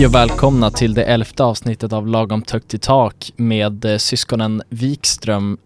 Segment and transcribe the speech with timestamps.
[0.00, 4.62] Hej och välkomna till det elfte avsnittet av Lagom högt i tak med eh, syskonen
[4.68, 5.58] Wikström,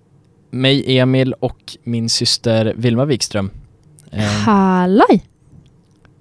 [0.50, 3.50] mig Emil och min syster Vilma Wikström.
[4.10, 5.22] Eh, Halloj!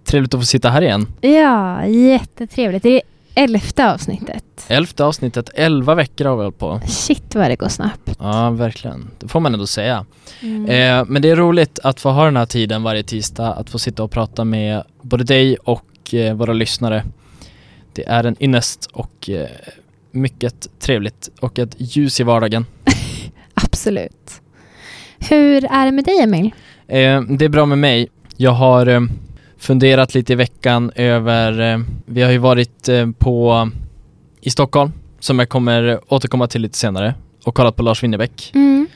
[0.04, 1.08] trevligt att få sitta här igen.
[1.22, 2.84] Ja, jättetrevligt.
[2.84, 3.02] Det är
[3.36, 4.66] elfte avsnittet.
[4.68, 6.82] Elfte avsnittet, elva veckor har vi hållit på.
[6.88, 8.18] Shit vad det går snabbt.
[8.20, 9.10] Ja, verkligen.
[9.20, 10.06] Det får man ändå säga.
[10.42, 10.66] Mm.
[10.66, 13.80] Eh, men det är roligt att få ha den här tiden varje tisdag, att få
[13.80, 17.04] sitta och prata med både dig och eh, våra lyssnare.
[17.94, 19.48] Det är en ynnest och eh,
[20.12, 22.66] mycket trevligt och ett ljus i vardagen.
[23.54, 24.42] Absolut.
[25.20, 26.52] Hur är det med dig Emil?
[26.88, 28.10] Eh, det är bra med mig.
[28.38, 29.02] Jag har eh,
[29.58, 33.70] funderat lite i veckan över, eh, vi har ju varit eh, på
[34.42, 37.16] i Stockholm, som jag kommer återkomma till lite senare,
[37.46, 38.88] och kollat på Lars Winnerbäck, Mm.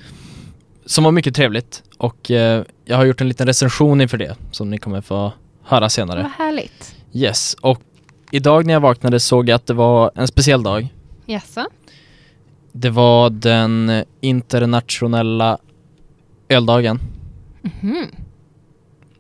[0.86, 4.70] som var mycket trevligt och eh, jag har gjort en liten recension inför det, som
[4.70, 5.34] ni kommer få
[5.64, 6.22] höra senare.
[6.22, 6.96] Vad härligt.
[7.14, 7.82] Yes, och
[8.32, 10.88] idag när jag vaknade såg jag att det var en speciell dag.
[11.26, 11.66] Jaså?
[12.72, 15.58] Det var den internationella
[16.50, 17.00] öldagen.
[17.62, 18.06] Mhm.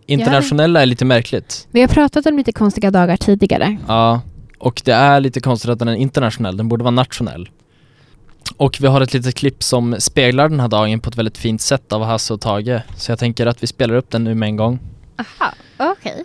[0.06, 1.68] Internationella är lite märkligt.
[1.72, 3.78] Vi har pratat om lite konstiga dagar tidigare.
[3.88, 4.22] Ja,
[4.60, 7.50] och det är lite konstigt att den är internationell, den borde vara nationell.
[8.58, 11.62] Och vi har ett litet klipp som speglar den här dagen på ett väldigt fint
[11.62, 12.82] sätt av Hasse och Tage.
[12.98, 14.80] Så jag tänker att vi spelar upp den nu med en gång.
[15.18, 16.24] Aha, okej.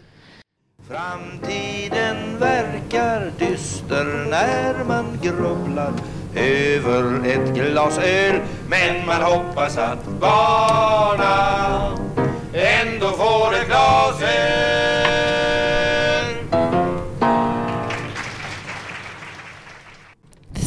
[0.93, 5.93] Framtiden verkar dyster när man grubblar
[6.35, 11.97] över ett glas öl Men man hoppas att barna
[12.53, 14.73] ändå får ett glas öl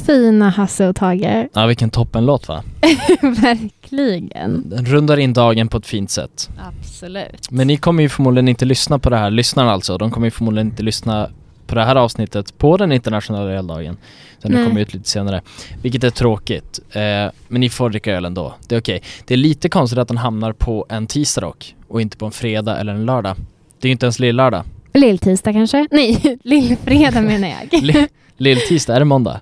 [0.05, 1.47] Fina Hasse och Tage.
[1.53, 2.63] Ja, vilken toppenlåt va?
[3.91, 4.69] Verkligen.
[4.69, 6.49] Den rundar in dagen på ett fint sätt.
[6.79, 7.51] Absolut.
[7.51, 10.31] Men ni kommer ju förmodligen inte lyssna på det här, lyssnarna alltså, de kommer ju
[10.31, 11.29] förmodligen inte lyssna
[11.67, 13.97] på det här avsnittet på den internationella öldagen.
[14.41, 14.65] Det Nej.
[14.67, 15.41] kommer ut lite senare.
[15.81, 16.79] Vilket är tråkigt.
[16.91, 17.01] Eh,
[17.47, 18.53] men ni får dricka öl ändå.
[18.67, 19.01] Det är okej.
[19.25, 21.75] Det är lite konstigt att den hamnar på en tisdag dock.
[21.87, 23.35] Och inte på en fredag eller en lördag.
[23.79, 24.63] Det är ju inte ens lill-lördag.
[24.93, 25.87] Lill-tisdag kanske?
[25.91, 27.83] Nej, lillfredag menar jag.
[27.83, 28.07] Li-
[28.37, 29.39] Lill-tisdag, är det måndag?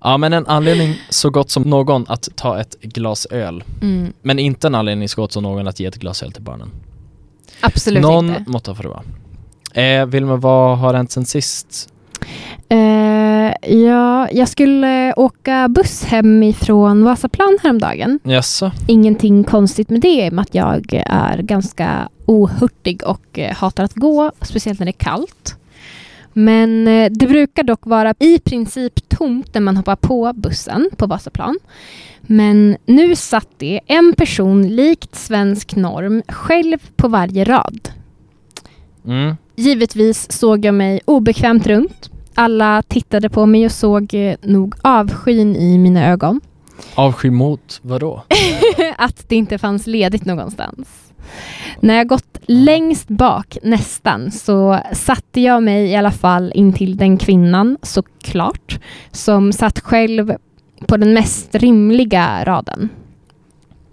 [0.00, 3.64] Ja men en anledning så gott som någon att ta ett glas öl.
[3.82, 6.42] Mm, Men inte en anledning så gott som någon att ge ett glas öl till
[6.42, 6.70] barnen.
[7.60, 8.50] absolut Någon inte.
[8.50, 9.02] måtta får det vara.
[9.86, 11.88] Eh, Vilma, vad har hänt sen sist?
[12.68, 12.76] Eh,
[13.76, 18.18] ja, jag skulle åka buss hem ifrån Vasaplan häromdagen.
[18.22, 18.70] Jaså?
[18.86, 24.32] Ingenting konstigt med det, med att jag är ganska ohurtig och eh, hatar att gå,
[24.42, 25.56] speciellt när det är kallt.
[26.38, 31.06] Men eh, det brukar dock vara i princip tomt när man hoppar på bussen på
[31.06, 31.58] Vasaplan.
[32.20, 37.88] Men nu satt det en person likt svensk norm själv på varje rad.
[39.06, 39.36] Mm.
[39.56, 42.10] Givetvis såg jag mig obekvämt runt.
[42.34, 46.40] Alla tittade på mig och såg eh, nog avskyn i mina ögon.
[46.94, 48.22] Avsky mot vadå?
[48.96, 51.05] att det inte fanns ledigt någonstans.
[51.80, 56.96] När jag gått längst bak nästan så satte jag mig i alla fall in till
[56.96, 60.32] den kvinnan såklart som satt själv
[60.86, 62.88] på den mest rimliga raden.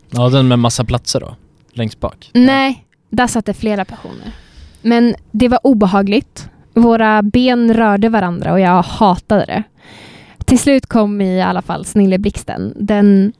[0.10, 1.36] Ja, den med massa platser då?
[1.74, 2.32] Längst bak?
[2.34, 4.32] Nej, där satt det flera personer.
[4.82, 6.50] Men det var obehagligt.
[6.74, 9.64] Våra ben rörde varandra och jag hatade det.
[10.46, 12.74] Till slut kom i alla fall snilleblixten.
[12.76, 13.34] Den...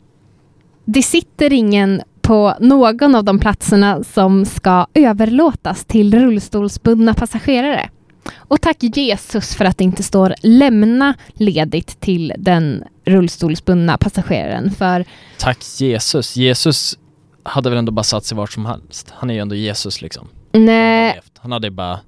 [0.86, 7.90] Det sitter ingen på någon av de platserna som ska överlåtas till rullstolsbundna passagerare.
[8.36, 14.72] Och tack Jesus för att det inte står lämna ledigt till den rullstolsbundna passageraren.
[14.72, 15.06] För
[15.40, 16.36] Tack Jesus.
[16.36, 16.98] Jesus
[17.44, 19.14] hade väl ändå bara satt sig vart som helst.
[19.16, 20.28] Han är ju ändå Jesus liksom.
[20.52, 22.00] nej, Han hade bara,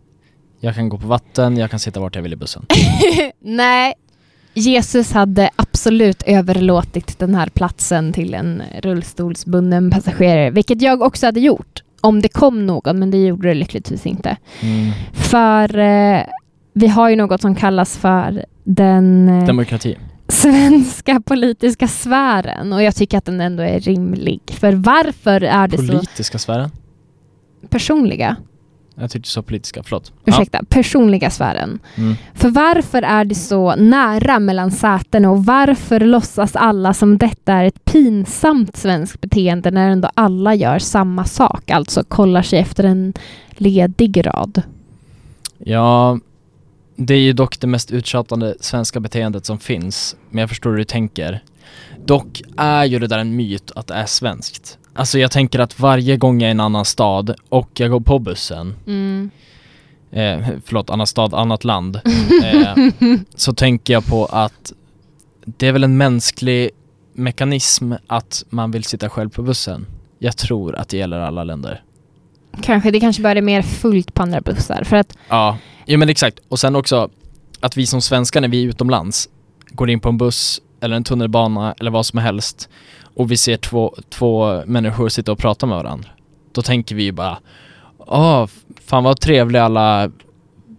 [0.60, 2.66] jag kan gå på vatten, jag kan sitta vart jag vill i bussen.
[3.40, 3.94] Nej,
[4.56, 11.40] Jesus hade absolut överlåtit den här platsen till en rullstolsbunden passagerare, vilket jag också hade
[11.40, 14.38] gjort om det kom någon, men det gjorde det lyckligtvis inte.
[14.62, 14.92] Mm.
[15.14, 16.22] För eh,
[16.74, 19.98] vi har ju något som kallas för den eh, Demokrati.
[20.28, 24.42] svenska politiska sfären och jag tycker att den ändå är rimlig.
[24.48, 26.70] För varför är det så Politiska sfären?
[27.70, 28.36] personliga?
[28.96, 30.12] Jag tyckte du sa politiska, förlåt.
[30.26, 31.80] Ursäkta, personliga sfären.
[31.96, 32.02] Ja.
[32.02, 32.16] Mm.
[32.34, 37.66] För varför är det så nära mellan säten och varför låtsas alla som detta är
[37.66, 43.14] ett pinsamt svenskt beteende när ändå alla gör samma sak, alltså kollar sig efter en
[43.50, 44.62] ledig rad?
[45.58, 46.20] Ja,
[46.96, 50.78] det är ju dock det mest uttjatande svenska beteendet som finns, men jag förstår hur
[50.78, 51.44] du tänker.
[52.06, 54.78] Dock är ju det där en myt att det är svenskt.
[54.96, 58.00] Alltså jag tänker att varje gång jag är i en annan stad och jag går
[58.00, 58.76] på bussen
[60.16, 61.96] eh, förlåt, annat stad, annat land,
[62.44, 62.74] eh,
[63.36, 64.74] så tänker jag på att
[65.46, 66.70] det är väl en mänsklig
[67.14, 69.86] mekanism att man vill sitta själv på bussen.
[70.20, 71.84] Jag tror att det gäller alla länder.
[72.62, 74.84] Kanske, det kanske bara är mer fullt på andra bussar.
[74.84, 76.40] För att, Ja, ja men exakt.
[76.50, 77.10] Och sen också
[77.60, 79.30] att vi som svenskar när vi är utomlands
[79.70, 82.70] går in på en buss eller en tunnelbana eller vad som helst
[83.16, 86.10] och vi ser två, två människor sitta och prata med varandra.
[86.52, 87.38] Då tänker vi ju bara
[87.98, 88.48] Åh,
[88.86, 90.12] fan vad trevliga alla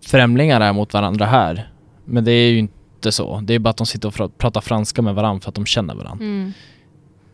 [0.07, 1.71] främlingar är mot varandra här.
[2.05, 3.41] Men det är ju inte så.
[3.45, 5.95] Det är bara att de sitter och pratar franska med varandra för att de känner
[5.95, 6.25] varandra.
[6.25, 6.53] mm.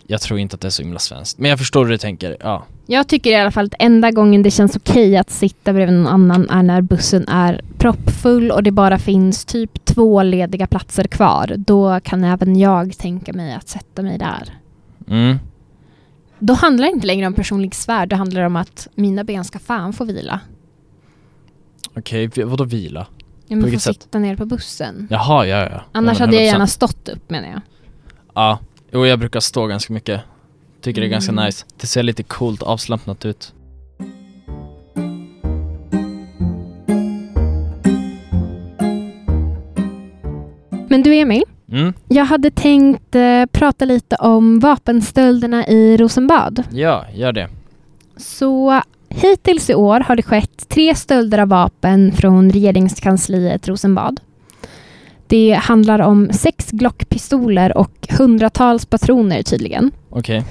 [0.07, 1.39] Jag tror inte att det är så himla svenskt.
[1.39, 2.65] Men jag förstår hur du tänker, ja.
[2.87, 6.07] Jag tycker i alla fall att enda gången det känns okej att sitta bredvid någon
[6.07, 11.55] annan är när bussen är proppfull och det bara finns typ två lediga platser kvar.
[11.59, 14.62] Då kan även jag tänka mig att sätta mig där.
[15.09, 15.39] Mm.
[16.39, 19.45] Då handlar det inte längre om personlig sfär, då handlar det om att mina ben
[19.45, 20.41] ska fan få vila.
[21.97, 23.07] Okej, vi- vadå vila?
[23.47, 24.03] Jag får vilket sätt?
[24.03, 25.07] sitta ner på bussen.
[25.11, 25.83] Jaha, ja ja.
[25.93, 26.53] Annars ja, men hade jag 100%.
[26.53, 27.61] gärna stått upp menar jag.
[28.35, 28.59] Ja,
[28.93, 30.21] jo jag brukar stå ganska mycket.
[30.81, 31.45] Tycker det är ganska Mm.
[31.47, 31.65] nice.
[31.81, 33.53] Det ser lite coolt avslappnat ut.
[40.89, 41.43] Men du Emil,
[41.73, 46.63] Mm, jag hade tänkt eh, prata lite om vapenstölderna i Rosenbad.
[46.73, 47.49] ja, gör det.
[48.17, 54.21] Så hittills i år har det skett tre stölder av vapen från regeringskansliet Rosenbad.
[55.27, 59.91] Det handlar om sex Glockpistoler och hundratals patroner tydligen.
[60.11, 60.45] Okej,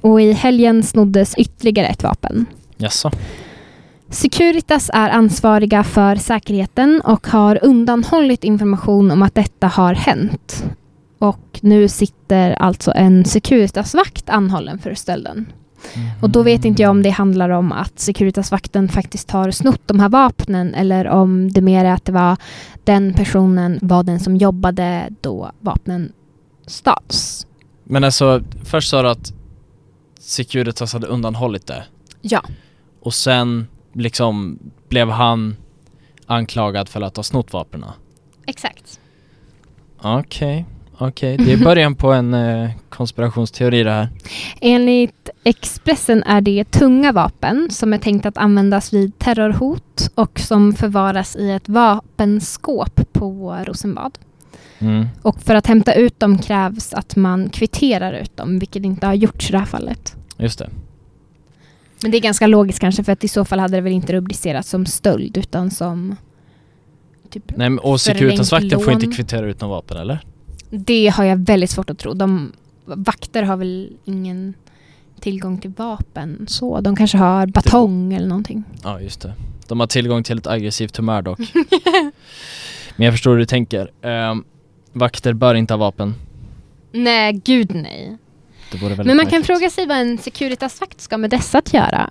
[0.00, 2.46] Och i helgen snoddes ytterligare ett vapen.
[2.76, 3.10] jaså?
[4.10, 10.64] Securitas är ansvariga för säkerheten och har undanhållit information om att detta har hänt.
[11.18, 15.52] Och nu sitter alltså en Securitas-vakt anhållen för stölden.
[16.22, 20.00] Och då vet inte jag om det handlar om att Securitas-vakten faktiskt har snott de
[20.00, 22.36] här vapnen eller om det mer är att det var
[22.84, 26.12] den personen var den som jobbade då vapnen
[26.66, 27.46] stals.
[27.84, 29.32] Men alltså, först sa du att
[30.18, 31.84] Securitas hade undanhållit det.
[32.20, 32.42] Ja.
[33.00, 34.58] Och sen liksom
[34.88, 35.56] blev han
[36.26, 37.84] anklagad för att ha snott vapnen.
[38.46, 39.00] Exakt.
[40.00, 40.64] Okej,
[40.98, 41.36] okej.
[41.36, 44.08] Det är början på en eh, konspirationsteori det här.
[44.60, 50.72] Enligt Expressen är det tunga vapen som är tänkt att användas vid terrorhot och som
[50.72, 54.18] förvaras i ett vapenskåp på Rosenbad.
[54.78, 55.06] Mm.
[55.22, 59.14] Och för att hämta ut dem krävs att man kvitterar ut dem, vilket inte har
[59.14, 60.16] gjorts i det här fallet.
[60.36, 60.70] Just det.
[62.02, 64.12] Men det är ganska logiskt kanske för att i så fall hade det väl inte
[64.12, 66.16] rubricerats som stöld utan som
[67.30, 70.20] typ Nej, men, och Securitas-vakten får inte kvittera ut några vapen eller?
[70.70, 72.14] Det har jag väldigt svårt att tro.
[72.14, 72.52] De,
[72.84, 74.54] vakter har väl ingen
[75.20, 76.80] tillgång till vapen så.
[76.80, 78.64] De kanske har batong eller någonting.
[78.82, 79.32] Ja, just det.
[79.66, 81.38] De har tillgång till ett aggressivt humör dock.
[82.96, 83.90] Men jag förstår hur du tänker.
[84.02, 84.44] Ehm,
[84.92, 86.14] vakter bör inte ha vapen.
[86.92, 88.18] Nej, gud nej.
[89.04, 92.10] Men man kan fråga sig vad en Securitas-vakt ska med dessa att göra.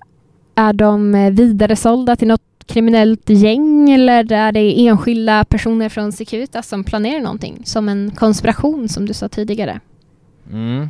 [0.54, 6.68] Är de eh, vidaresålda till något kriminellt gäng eller är det enskilda personer från Securitas
[6.68, 7.62] som planerar någonting?
[7.64, 9.80] Som en konspiration som du sa tidigare.
[10.50, 10.88] Mm.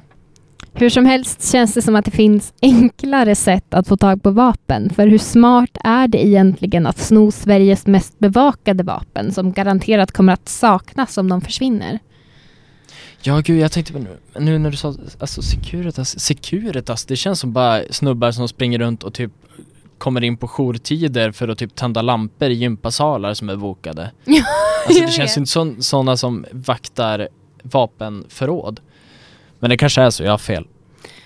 [0.73, 4.31] Hur som helst känns det som att det finns enklare sätt att få tag på
[4.31, 4.91] vapen.
[4.91, 10.33] För hur smart är det egentligen att sno Sveriges mest bevakade vapen som garanterat kommer
[10.33, 11.99] att saknas om de försvinner?
[13.23, 17.41] Ja gud, jag tänkte på nu, nu när du sa, alltså Securitas, Securitas, det känns
[17.41, 19.33] som bara snubbar som springer runt och typ
[19.99, 24.11] kommer in på jourtider för att typ tända lampor i gympasalar som är bokade.
[24.89, 27.29] Alltså det känns ju inte som sådana som vaktar
[27.63, 28.81] vapenförråd.
[29.59, 30.67] Men det kanske är så, jag har fel.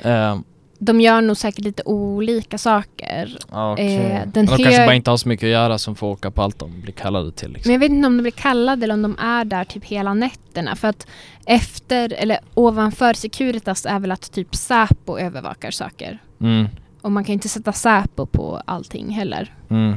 [0.03, 0.45] Ehm,
[0.85, 3.39] De gör nog säkert lite olika saker.
[3.51, 3.97] ja, okej.
[3.97, 6.59] Eh, de kanske bara inte har så mycket att göra som får åka på allt
[6.59, 7.69] de blir kallade till liksom.
[7.71, 10.15] Men jag vet inte om de blir kallade eller om de är där typ hela
[10.15, 10.77] nätterna.
[10.77, 11.07] För att
[11.47, 16.19] efter, eller ovanför Securitas är väl att typ Säpo övervakar saker.
[16.41, 16.67] Mm,
[17.03, 19.55] Och man kan inte sätta Säpo på allting heller.
[19.71, 19.97] mm.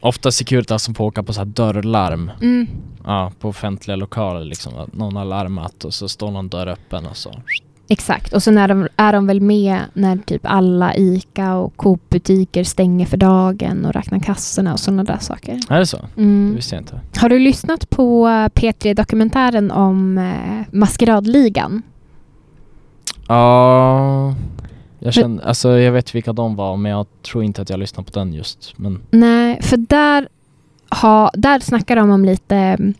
[0.00, 2.30] Ofta Securitas som får åka på så här dörrlarm.
[2.42, 2.66] Mm.
[3.04, 4.78] Ja, på offentliga lokaler liksom.
[4.78, 7.30] Att någon har larmat och så står någon dörr öppen och så.
[7.88, 12.64] Exakt, och sen är de, är de väl med när typ alla ICA och Coop-butiker
[12.64, 15.60] stänger för dagen och räknar kassorna och sådana där saker.
[15.68, 15.96] Är det så?
[16.14, 16.54] Det Mm.
[16.56, 17.00] visste jag inte.
[17.16, 21.82] Har du lyssnat på eh, P3-dokumentären om eh, Maskeradligan?
[23.28, 24.34] Ja,
[24.98, 28.10] jag känner, alltså jag vet vilka de var men jag tror inte att jag lyssnade
[28.12, 28.72] på den just.
[28.76, 30.28] Men Nej, för där,
[31.02, 32.94] ha, där snackar de om lite mm,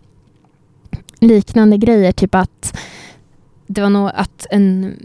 [1.20, 2.12] liknande grejer.
[2.12, 2.78] Typ att
[3.66, 4.96] det var nog att en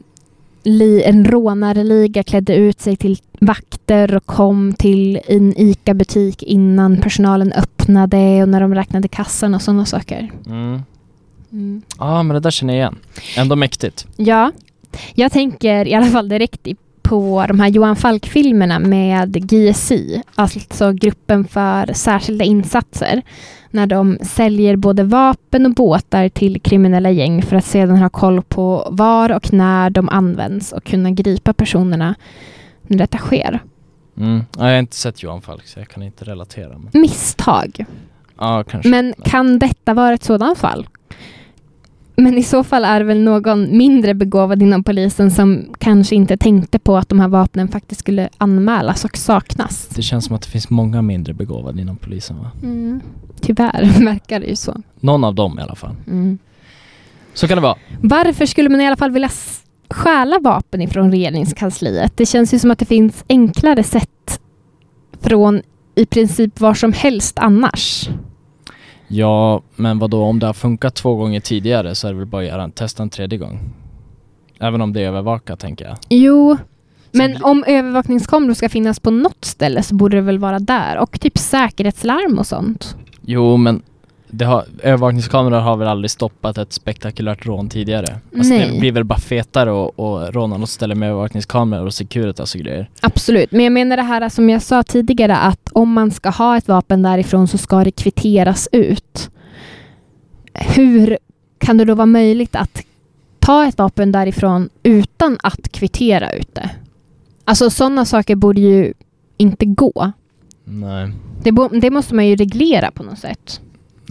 [0.64, 7.52] li, en rånarliga klädde ut sig till vakter och kom till en ICA-butik innan personalen
[7.54, 10.32] öppnade och när de räknade kassan och sådana saker.
[10.46, 10.82] Mm.
[11.52, 11.82] Mm.
[12.00, 12.96] Ja, men det där känner jag igen.
[13.38, 14.08] Ändå mäktigt.
[14.18, 14.52] Ja,
[15.16, 16.76] jag tänker i alla fall direkt i-
[17.12, 23.22] på de här Johan Falk-filmerna med GSI, alltså gruppen för särskilda insatser,
[23.70, 28.42] när de säljer både vapen och båtar till kriminella gäng för att sedan ha koll
[28.42, 32.16] på var och när de används och kunna gripa personerna
[32.84, 33.60] när detta sker.
[34.18, 34.42] Mm.
[34.58, 36.78] Ja, jag har inte sett Johan Falk så jag kan inte relatera.
[36.78, 37.02] Men...
[37.02, 37.86] Misstag.
[38.38, 38.90] Ja, kanske.
[38.90, 40.88] Men kan detta vara ett sådant fall?
[42.16, 46.38] Men i så fall är det väl någon mindre begåvad inom polisen som kanske inte
[46.38, 49.88] tänkte på att de här vapnen faktiskt skulle anmälas och saknas.
[49.88, 52.52] Det känns som att det finns många mindre begåvade inom polisen va?
[52.64, 53.02] Mm.
[53.42, 54.82] Tyvärr verkar det ju så.
[55.00, 55.96] Någon av dem i alla fall.
[56.08, 56.38] Mm.
[57.34, 57.78] Så kan det vara.
[58.02, 59.30] Varför skulle man i alla fall vilja
[59.90, 62.18] stjäla vapen ifrån regeringskansliet?
[62.18, 64.40] Det känns ju som att det finns enklare sätt
[65.22, 65.62] från
[65.96, 68.10] i princip var som helst annars.
[69.12, 72.28] Ja, men vad då om det har funkat två gånger tidigare så är det väl
[72.28, 73.60] bara att göra en, testa en tredje gång.
[74.60, 75.98] Även om det är övervakat tänker jag.
[76.10, 76.58] Jo,
[77.12, 80.98] men om övervakningskameror ska finnas på något ställe så borde det väl vara där.
[80.98, 82.96] Och typ säkerhetslarm och sånt.
[83.22, 83.82] Jo, men
[84.32, 88.20] det har, övervakningskameror har väl aldrig stoppat ett spektakulärt rån tidigare?
[88.38, 88.72] Alltså Nej.
[88.74, 92.62] Det blir väl bara fetare och, och råna något ställe med övervakningskameror och Securitas och
[92.62, 92.90] grejer.
[93.02, 96.58] Absolut, men jag menar det här som jag sa tidigare att om man ska ha
[96.58, 99.30] ett vapen därifrån så ska det kvitteras ut.
[100.54, 101.18] Hur
[101.58, 102.84] kan det då vara möjligt att
[103.40, 106.70] ta ett vapen därifrån utan att kvittera ut det?
[107.46, 108.94] Alltså sådana saker borde ju
[109.38, 110.12] inte gå.
[110.64, 111.12] Nej.
[111.44, 113.62] Det, det måste man ju reglera på något sätt.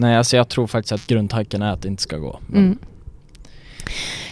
[0.01, 2.39] Nej, alltså jag tror faktiskt att grundtanken är att det inte ska gå.
[2.53, 2.77] Mm.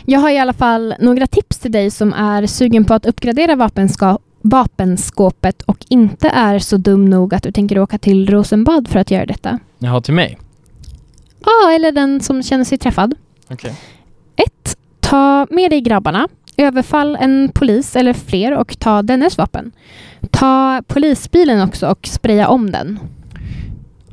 [0.06, 3.56] Jag har i alla fall några tips till dig som är sugen på att uppgradera
[3.56, 9.00] vapenska- vapenskåpet och inte är så dum nog att du tänker åka till Rosenbad för
[9.00, 9.60] att göra detta.
[9.80, 10.38] Jaha, till mig?
[11.46, 13.16] Ja, eller den som känner sig träffad.
[13.50, 13.74] Okej.
[14.36, 16.28] Ett, Ta med dig grabbarna.
[16.58, 19.72] Överfall en polis eller fler och ta dennes vapen.
[20.32, 23.00] Ta polisbilen också och spraya om den.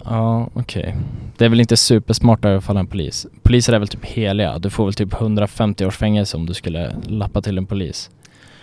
[0.04, 0.96] Ja, okej.
[1.38, 3.26] Det är väl inte supersmart att överfalla en polis.
[3.42, 4.58] Poliser är väl typ heliga.
[4.58, 8.10] Du får väl typ 150 års fängelse om du skulle lappa till en polis.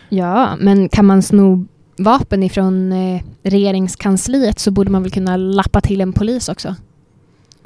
[0.10, 1.66] Ja, men kan man sno
[1.98, 6.76] vapen ifrån eh, regeringskansliet så borde man väl kunna lappa till en polis också.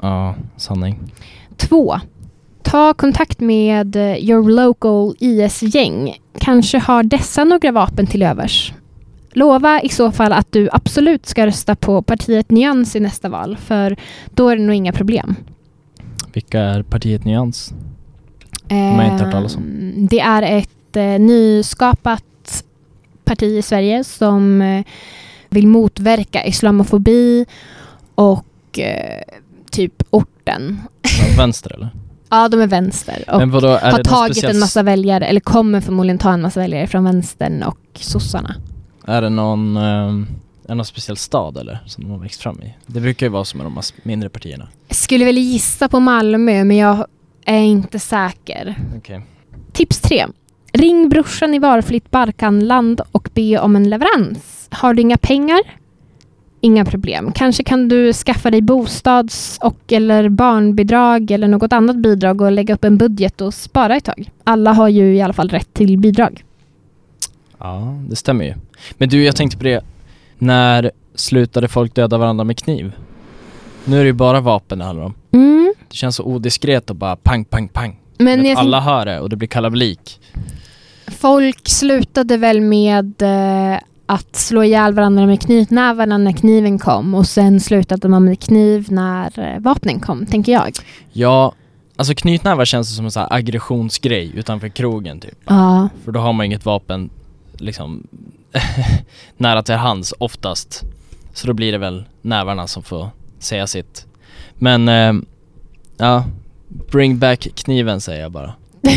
[0.02, 1.00] Ja, sanning.
[1.58, 2.00] Två.
[2.64, 6.18] Ta kontakt med eh, your local IS-gäng.
[6.40, 8.74] Kanske har dessa några vapen till övers.
[9.38, 13.58] Lova i så fall att du absolut ska rösta på partiet Nyans i nästa val,
[13.58, 13.96] för
[14.32, 15.36] då är det nog inga problem.
[16.34, 17.74] Vilka är partiet Nyans?
[18.70, 19.64] har jag inte hört talas om.
[19.64, 22.64] Ehm, Det är ett eh, nyskapat
[23.26, 24.86] parti i Sverige som eh,
[25.50, 27.46] vill motverka islamofobi
[28.16, 29.24] och eh,
[29.72, 30.82] typ orten.
[31.38, 31.90] Vänster eller?
[32.30, 35.82] Ja, de är vänster och vadå, är har tagit speciell, en massa väljare, eller kommer
[35.82, 38.56] förmodligen ta en massa väljare från vänstern och sossarna.
[39.10, 40.28] Är det någon, ehm,
[40.64, 41.80] är det någon speciell stad eller?
[41.86, 42.76] Som de har växt fram i?
[42.86, 44.68] Det brukar ju vara som med de mindre partierna.
[44.88, 47.06] Jag skulle väl gissa på Malmö, men jag
[47.46, 48.76] är inte säker.
[48.98, 49.22] Okej.
[49.72, 50.26] Tips 3.
[50.74, 54.68] Ring brorsan i valfritt Balkanland och be om en leverans.
[54.72, 55.60] Har du inga pengar?
[56.62, 57.32] Inga problem.
[57.36, 62.74] Kanske kan du skaffa dig bostads och eller barnbidrag eller något annat bidrag och lägga
[62.74, 64.32] upp en budget och spara ett tag.
[64.44, 66.44] Alla har ju i alla fall rätt till bidrag.
[67.58, 68.54] Ja, det stämmer ju.
[68.98, 69.84] Men du, jag tänkte på det.
[70.38, 72.92] När slutade folk döda varandra med kniv?
[73.86, 75.14] Nu är det ju bara vapen det handlar om.
[75.32, 75.74] Mm.
[75.90, 78.00] Det känns så odiskret och bara pang, pang, pang.
[78.18, 80.20] Men Vet, alla hör det och det blir kalabalik.
[81.08, 87.28] Folk slutade väl med eh, att slå ihjäl varandra med knytnävarna när kniven kom och
[87.28, 90.72] sen slutade man med kniv när eh, vapnen kom, tänker jag.
[91.12, 91.54] Ja,
[91.96, 95.38] alltså knytnävar känns som en sån här aggressionsgrej utanför krogen typ.
[95.46, 97.10] Ja, För då har man inget vapen
[97.58, 98.08] liksom
[99.38, 100.84] nära till hands oftast.
[101.34, 103.10] Så då blir det väl nävarna som får
[103.40, 104.06] säga sitt.
[104.56, 105.14] Men eh,
[105.98, 106.26] ja,
[106.68, 108.54] bring back kniven säger jag bara.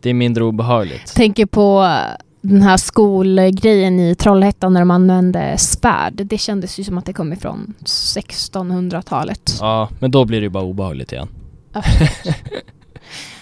[0.00, 1.14] Det är mindre obehagligt.
[1.14, 1.98] tänker på
[2.40, 6.12] den här skolgrejen i Trollhättan när de använde svärd.
[6.14, 9.56] Det kändes ju som att det kom ifrån 1600-talet.
[9.60, 11.28] Ja, men då blir det ju bara obehagligt igen.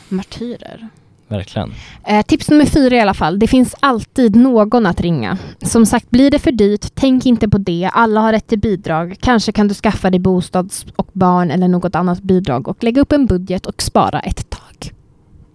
[0.08, 0.88] Martyrer.
[1.28, 1.72] Verkligen.
[2.06, 3.38] Eh, tips nummer fyra i alla fall.
[3.38, 5.38] Det finns alltid någon att ringa.
[5.62, 7.90] Som sagt, blir det för dyrt, tänk inte på det.
[7.92, 9.16] Alla har rätt till bidrag.
[9.20, 13.12] Kanske kan du skaffa dig bostads och barn eller något annat bidrag och lägga upp
[13.12, 14.92] en budget och spara ett tag.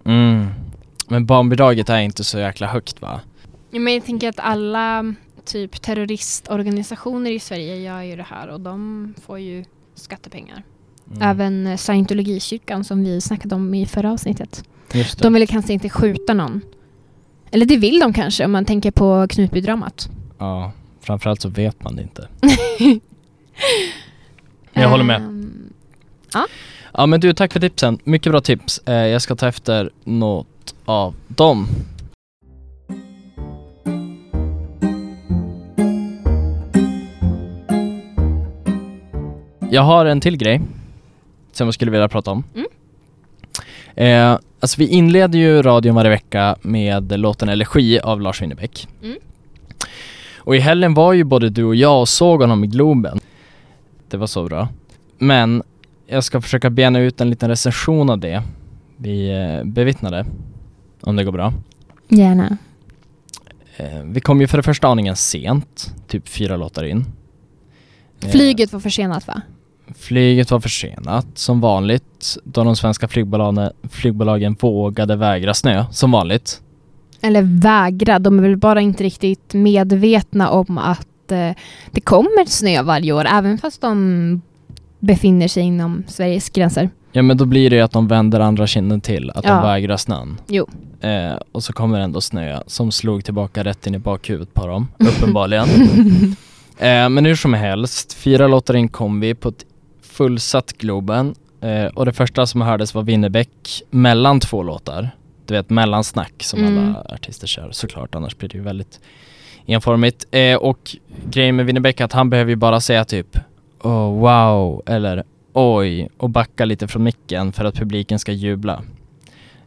[0.04, 0.46] Mm.
[1.08, 3.20] Men barnbidraget är inte så jäkla högt va?
[3.70, 5.14] Ja, men jag tänker att alla
[5.44, 9.64] typ terroristorganisationer i Sverige gör ju det här och de får ju
[9.94, 10.62] skattepengar.
[11.10, 11.22] Mm.
[11.22, 14.64] Även eh, scientologikyrkan som vi snackade om i förra avsnittet.
[15.22, 16.60] De vill kanske inte skjuta någon.
[17.50, 20.08] Eller det vill de kanske om man tänker på Knutbydramat.
[20.38, 22.28] Ja, framförallt så vet man det inte.
[24.72, 25.16] Jag håller med.
[25.16, 25.72] Ehm,
[26.92, 27.98] Ja men du, tack för tipsen.
[28.04, 28.78] Mycket bra tips.
[28.86, 31.66] Eh, jag ska ta efter något av dem.
[39.70, 40.60] Jag har en till grej
[41.52, 42.44] som jag skulle vilja prata om.
[42.54, 42.66] Mm.
[43.94, 48.88] Eh, alltså vi inleder ju radion varje vecka med låten Elegi av Lars Winnerbäck.
[49.02, 49.16] Mm.
[50.36, 53.20] Och i helgen var ju både du och jag och såg honom i Globen.
[54.08, 54.68] Det var så bra.
[55.18, 55.62] Men
[56.06, 58.42] jag ska försöka bena ut en liten recension av det
[58.96, 60.26] vi eh, bevittnade.
[61.00, 61.52] Om det går bra.
[62.08, 62.56] Gärna.
[63.76, 67.04] Eh, vi kom ju för det första aningen sent, typ fyra låtar in.
[68.20, 69.42] Eh, Flyget var försenat va?
[69.98, 76.60] Flyget var försenat som vanligt då de svenska flygbolagen, flygbolagen vågade vägra snö som vanligt.
[77.20, 81.50] Eller vägra, de är väl bara inte riktigt medvetna om att eh,
[81.90, 84.40] det kommer snö varje år även fast de
[84.98, 86.90] befinner sig inom Sveriges gränser.
[87.12, 89.54] Ja men då blir det ju att de vänder andra kinden till, att Ja.
[89.54, 90.36] de vägrar snön.
[90.48, 90.68] Jo.
[91.00, 94.88] Eh, och så kommer ändå snö som slog tillbaka rätt in i bakhuvudet på dem,
[94.98, 95.68] uppenbarligen.
[96.78, 99.64] eh, men hur som helst, fyra låtar in kom vi på ett
[100.12, 101.34] fullsatt Globen.
[101.60, 105.10] Eh, och det första som hördes var Winnerbäck mellan två låtar.
[105.46, 106.78] Du vet mellansnack som Mm.
[106.78, 109.00] alla artister kör såklart, annars blir det ju väldigt
[109.66, 110.24] enformigt.
[110.30, 110.96] Eh, och
[111.30, 113.38] grejen med Winnerbäck är att han behöver ju bara säga typ
[113.80, 118.82] oh, wow eller oj och backa lite från micken för att publiken ska jubla.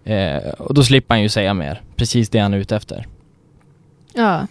[0.04, 3.08] Eh, och då slipper han ju säga mer, precis det han är ute efter.
[4.14, 4.48] Ja.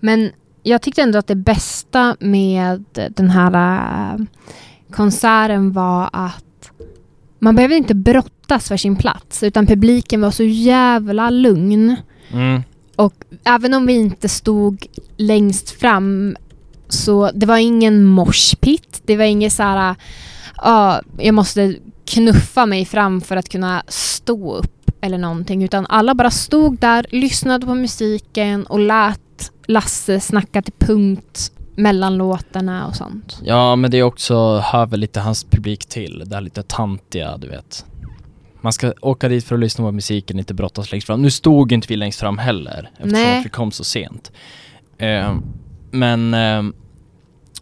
[0.00, 4.20] Men jag tyckte ändå att det bästa med den här äh,
[4.90, 6.70] konserten var att
[7.38, 11.96] man behövde inte brottas för sin plats utan publiken var så jävla lugn.
[12.32, 12.62] Mm.
[12.96, 16.36] Och även om vi inte stod längst fram
[16.88, 19.02] så det var ingen moshpit.
[19.04, 19.94] Det var inget så här,
[20.56, 25.64] ja, jag måste knuffa mig fram för att kunna stå upp eller någonting.
[25.64, 29.21] Utan alla bara stod där, lyssnade på musiken och lät
[29.66, 33.40] Lasse snacka till punkt mellan låtarna och sånt.
[33.44, 37.36] Ja men det är också, hör väl lite hans publik till, det här lite tantiga
[37.36, 37.84] du vet.
[38.60, 41.22] Man ska åka dit för att lyssna på musiken, inte brottas längst fram.
[41.22, 43.38] Nu stod inte vi längst fram heller eftersom Nej.
[43.38, 44.32] att vi kom så sent.
[44.98, 45.34] Eh,
[45.90, 46.62] men, eh,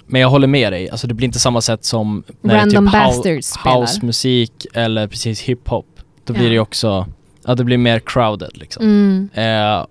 [0.07, 2.99] men jag håller med dig, alltså det blir inte samma sätt som när Random det
[2.99, 5.87] är typ housemusik eller precis hiphop.
[6.25, 6.49] Då blir Ja.
[6.49, 7.07] det ju också,
[7.47, 8.85] ja det blir mer crowded liksom.
[8.85, 9.29] Mm.
[9.35, 9.87] Eh,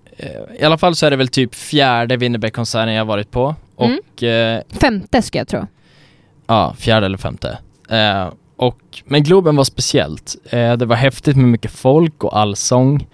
[0.60, 3.54] I alla fall så är det väl typ fjärde Winnerbäck-konserten jag varit på.
[3.80, 3.98] Mm.
[3.98, 5.66] Och eh, Femte ska jag tro.
[6.46, 7.58] Ja, fjärde eller femte.
[7.90, 10.36] Eh, och, men Globen var speciellt.
[10.50, 13.06] Eh, det var häftigt med mycket folk och allsång.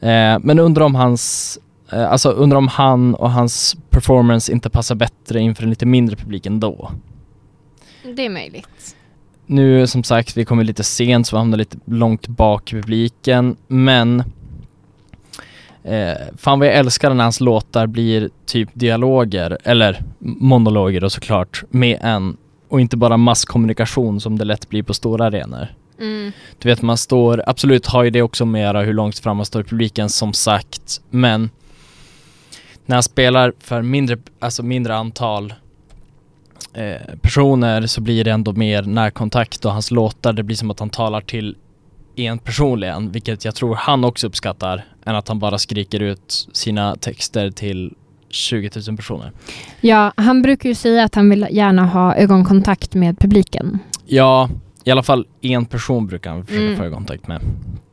[0.00, 1.58] Eh, men undrar om hans,
[1.92, 6.16] eh, alltså undrar om han och hans performance inte passar bättre inför en lite mindre
[6.16, 6.90] publik ändå.
[8.16, 8.96] Det är möjligt.
[9.46, 13.56] Nu som sagt, vi kommer lite sent så vi hamnar lite långt bak i publiken,
[13.66, 14.24] men
[15.84, 21.62] eh, fan vad jag älskar när hans låtar blir typ dialoger, eller monologer då såklart,
[21.70, 22.36] med en
[22.68, 25.68] och inte bara masskommunikation som det lätt blir på stora arenor.
[26.00, 26.32] Mm.
[26.58, 29.60] Du vet man står, absolut har ju det också göra hur långt fram man står
[29.60, 31.50] i publiken som sagt, men
[32.86, 35.54] när han spelar för mindre, alltså mindre antal
[36.72, 40.80] eh, personer så blir det ändå mer närkontakt och hans låtar, det blir som att
[40.80, 41.56] han talar till
[42.16, 46.96] en personligen, vilket jag tror han också uppskattar, än att han bara skriker ut sina
[46.96, 47.94] texter till
[48.30, 49.32] 20 000 personer.
[49.80, 53.78] Ja, han brukar ju säga att han vill gärna ha ögonkontakt med publiken.
[54.06, 54.48] Ja,
[54.84, 56.90] i alla fall en person brukar han försöka Mm.
[56.90, 57.40] få kontakt med.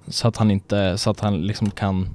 [0.08, 2.10] Så att han inte, så att han liksom kan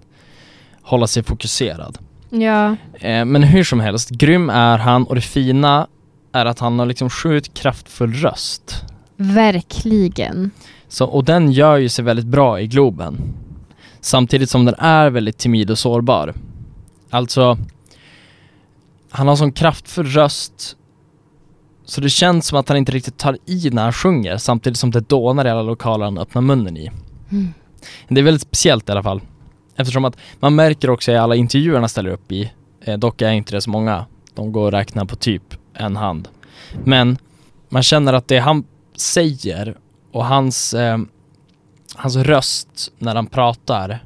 [0.82, 1.98] hålla sig fokuserad.
[2.30, 2.76] Ja.
[3.00, 5.86] Eh, men hur som helst, grym är han och det fina
[6.32, 8.84] är att han har liksom sjukt kraftfull röst.
[9.16, 10.50] Verkligen.
[10.88, 13.34] Så, och den gör ju sig väldigt bra i Globen.
[14.00, 16.34] Samtidigt som den är väldigt timid och sårbar.
[17.10, 17.58] Alltså,
[19.10, 20.76] han har sån kraftfull röst
[21.86, 24.90] så det känns som att han inte riktigt tar i när han sjunger samtidigt som
[24.90, 26.90] det dånar i alla lokaler han öppnar munnen i.
[27.30, 27.54] Mm.
[28.08, 29.20] Det är väldigt speciellt i alla fall.
[29.76, 33.30] Eftersom att man märker också i alla intervjuer han ställer upp i, eh, dock är
[33.30, 35.42] inte det så många, de går att räkna på typ
[35.74, 36.28] en hand.
[36.84, 37.18] Men
[37.68, 38.64] man känner att det han
[39.00, 39.76] säger
[40.12, 40.98] och hans, eh,
[41.94, 44.04] hans röst när han pratar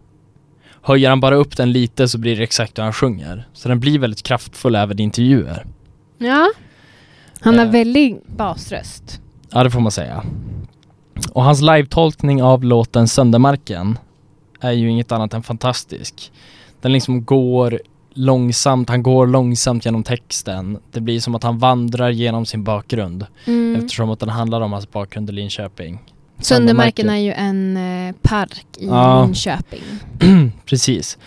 [0.82, 3.48] höjer han bara upp den lite så blir det exakt hur han sjunger.
[3.52, 5.66] Så den blir väldigt kraftfull även i intervjuer.
[6.18, 6.50] Ja.
[7.40, 7.70] Han har Eh.
[7.70, 9.20] väldigt basröst.
[9.50, 10.22] Ja, det får man säga.
[11.32, 13.98] Och hans live-tolkning av låten Söndermarken
[14.60, 16.32] är ju inget annat än fantastisk.
[16.80, 17.80] Den liksom går
[18.12, 20.78] långsamt, han går långsamt genom texten.
[20.92, 23.76] Det blir som att han vandrar genom sin bakgrund Mm.
[23.76, 25.98] eftersom att den handlar om hans bakgrund i Linköping.
[26.38, 29.22] Söndermarken är ju en eh, park i Ja.
[29.24, 29.82] Linköping.
[30.64, 31.18] Precis.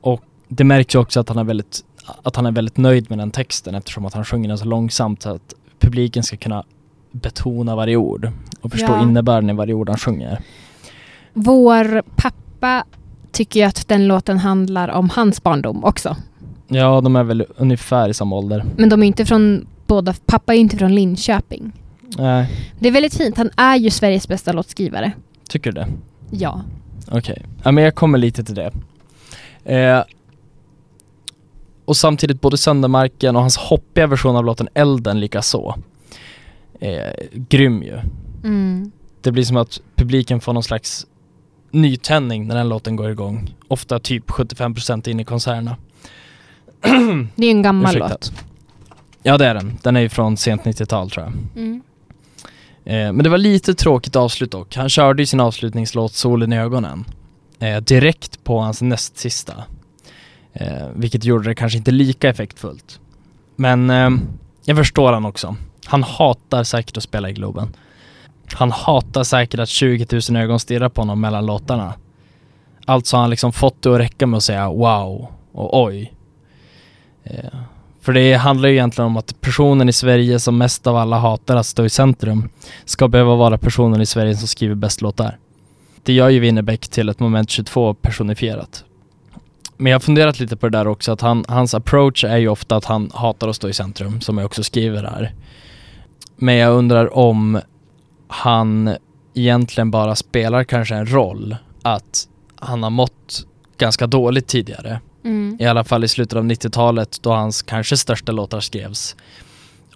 [0.00, 1.80] Och det märks ju också att han, är väldigt,
[2.22, 5.22] att han är väldigt nöjd med den texten eftersom att han sjunger den så långsamt
[5.22, 6.64] så att publiken ska kunna
[7.12, 9.02] betona varje ord och förstå Ja.
[9.02, 10.40] innebörden i varje ord han sjunger.
[11.32, 12.84] Vår pappa
[13.34, 16.16] tycker ju att den låten handlar om hans barndom också.
[16.68, 18.64] Ja, de är väl ungefär i samma ålder.
[18.76, 21.72] Men de är inte från båda, pappa är inte från Linköping.
[22.18, 25.12] Nej, Det är väldigt fint, han är ju Sveriges bästa låtskrivare.
[25.48, 25.88] tycker du det?
[26.30, 26.60] Ja.
[27.10, 28.70] Okej, ja, men jag kommer lite till det.
[29.64, 30.02] Eh,
[31.84, 35.74] och samtidigt både Söndermarken och hans hoppiga version av låten Elden likaså.
[36.80, 37.98] Eh, grym ju.
[38.44, 38.92] Mm.
[39.20, 41.06] Det blir som att publiken får någon slags
[41.74, 43.54] nytändning när den låten går igång.
[43.68, 45.76] Ofta typ 75% in i konserterna.
[47.36, 48.08] Det är ju en gammal Ursäkta.
[48.08, 48.32] låt.
[49.22, 49.78] Ja det är den.
[49.82, 51.32] Den är ju från sent 90-tal tror jag.
[51.62, 51.82] Mm.
[52.84, 54.76] Eh, men det var lite tråkigt avslut dock.
[54.76, 57.04] Han körde ju sin avslutningslåt Solen i ögonen.
[57.58, 59.54] Eh, direkt på hans näst sista.
[60.52, 63.00] Eh, vilket gjorde det kanske inte lika effektfullt.
[63.56, 64.10] Men eh,
[64.64, 65.56] jag förstår han också.
[65.84, 67.68] Han hatar säkert att spela i Globen.
[68.52, 71.94] Han hatar säkert att 20 000 ögon stirrar på honom mellan låtarna.
[72.84, 76.14] Alltså har han liksom fått det att räcka med att säga wow och oj.
[77.24, 77.54] Eh,
[78.00, 81.56] för det handlar ju egentligen om att personen i Sverige som mest av alla hatar
[81.56, 82.48] att stå i centrum
[82.84, 85.38] ska behöva vara personen i Sverige som skriver bäst låtar.
[86.02, 88.84] Det gör ju Winnerbäck till ett moment 22 personifierat.
[89.76, 92.48] Men jag har funderat lite på det där också, att han, hans approach är ju
[92.48, 95.34] ofta att han hatar att stå i centrum, som jag också skriver här.
[96.36, 97.60] Men jag undrar om
[98.34, 98.96] han
[99.34, 103.46] egentligen bara spelar kanske en roll att han har mått
[103.78, 105.00] ganska dåligt tidigare.
[105.24, 105.56] Mm.
[105.60, 109.16] I alla fall i slutet av 90-talet då hans kanske största låtar skrevs.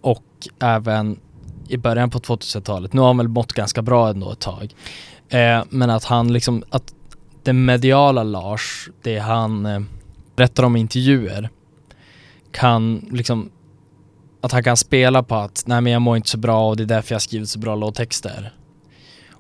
[0.01, 0.25] Och
[0.59, 1.21] även
[1.69, 2.93] i början på 2000-talet.
[2.93, 4.75] Nu har han väl mått ganska bra ändå ett tag.
[5.29, 6.95] Eh, men att han liksom, att
[7.43, 9.81] det mediala Lars, det han eh,
[10.37, 11.51] berättar om intervjuer,
[12.51, 13.51] kan liksom,
[14.41, 16.83] att han kan spela på att nej men jag mår inte så bra och det
[16.83, 18.53] är därför jag har skrivit så bra låttexter.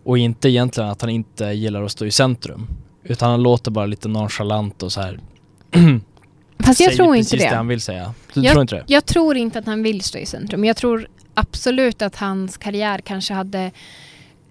[0.04, 2.66] Och inte egentligen att han inte gillar att stå i centrum.
[3.04, 5.20] Utan han låter bara lite nonchalant och så här
[6.58, 7.56] Fast jag tror inte det det.
[7.56, 8.14] han vill säga.
[8.34, 8.84] Du tror inte det?
[8.86, 10.64] Jag tror inte att han vill stå i centrum.
[10.64, 13.70] Jag tror absolut att hans karriär kanske hade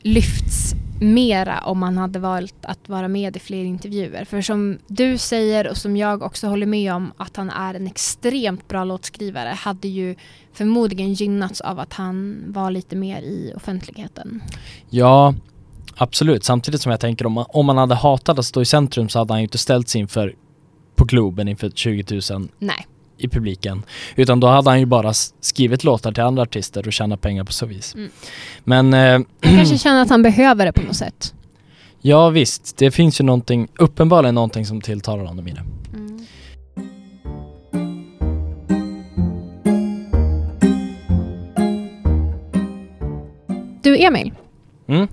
[0.02, 4.26] lyfts mera om han hade valt att vara med i fler intervjuer.
[4.26, 7.88] För som du säger och som jag också håller med om att han är en
[7.88, 10.16] extremt bra låtskrivare hade ju
[10.54, 14.44] förmodligen gynnats av att han var lite mer i offentligheten.
[14.90, 15.34] Ja,
[15.96, 16.44] absolut.
[16.44, 19.20] Samtidigt som jag tänker om man, om man hade hatat att stå i centrum så
[19.20, 20.36] hade han ju inte ställt sig inför
[20.96, 22.88] på Globen inför 20 000 Nej.
[23.18, 23.84] I publiken.
[24.16, 27.52] Utan då hade han ju bara skrivit låtar till andra artister och tjänat pengar på
[27.54, 27.96] så vis.
[27.96, 28.10] Mm.
[28.64, 31.34] Men eh, kanske känner att han behöver det på något sätt.
[32.02, 35.64] ja visst, det finns ju någonting, uppenbarligen någonting som tilltalar honom i det.
[43.84, 44.34] Du Emil,
[44.88, 45.08] Mm.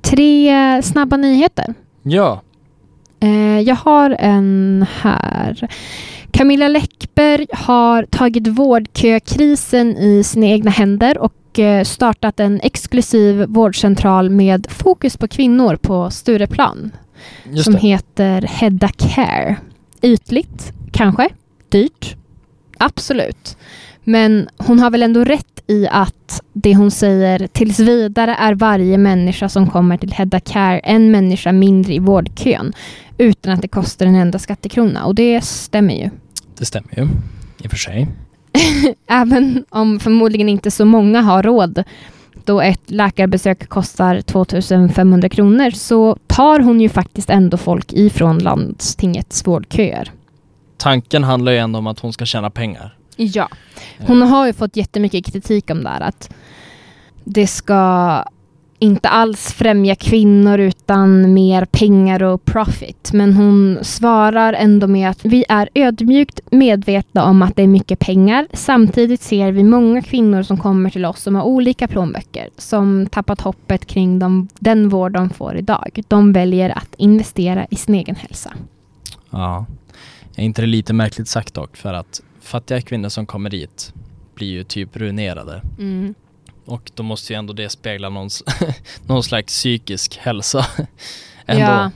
[0.00, 1.74] tre snabba nyheter.
[2.02, 2.42] Ja,
[3.22, 5.68] Eh, jag har en här.
[6.32, 14.30] Camilla Läckberg har tagit vårdkökrisen i sina egna händer och eh, startat en exklusiv vårdcentral
[14.30, 16.92] med fokus på kvinnor på Stureplan
[17.50, 17.80] just som det.
[17.80, 19.56] heter Hedda Care.
[20.02, 21.28] Ytligt, kanske.
[21.68, 22.16] Dyrt.
[22.78, 23.56] Absolut.
[24.04, 28.98] Men hon har väl ändå rätt i att det hon säger tills vidare är varje
[28.98, 32.72] människa som kommer till Hedda Care en människa mindre i vårdkön
[33.20, 35.04] utan att det kostar en enda skattekrona.
[35.04, 36.10] Och det stämmer ju.
[36.58, 37.08] Det stämmer ju,
[37.62, 38.08] i och för sig.
[39.06, 41.84] Även om förmodligen inte så många har råd
[42.44, 49.46] då ett läkarbesök kostar 2500 kronor så tar hon ju faktiskt ändå folk ifrån landstingets
[49.46, 50.12] vårdköer.
[50.76, 52.96] Tanken handlar ju ändå om att hon ska tjäna pengar.
[53.16, 53.48] Ja.
[53.98, 56.34] Hon har ju fått jättemycket kritik om det här att
[57.24, 58.24] det ska
[58.82, 63.10] inte alls främja kvinnor utan mer pengar och profit.
[63.12, 67.98] Men hon svarar ändå med att vi är ödmjukt medvetna om att det är mycket
[67.98, 68.46] pengar.
[68.52, 73.40] Samtidigt ser vi många kvinnor som kommer till oss som har olika plånböcker som tappat
[73.40, 76.02] hoppet kring de, den vård de får idag.
[76.08, 78.52] De väljer att investera i sin egen hälsa.
[79.30, 79.66] Ja.
[80.36, 81.76] Är inte det lite märkligt sagt dock?
[81.76, 83.92] För att fattiga kvinnor som kommer dit
[84.34, 85.62] blir ju typ ruinerade.
[85.78, 86.14] Mm.
[86.64, 88.42] Och då måste ju ändå det spegla någons,
[89.06, 90.66] någon slags psykisk hälsa.
[91.46, 91.62] ändå.
[91.62, 91.90] Ja.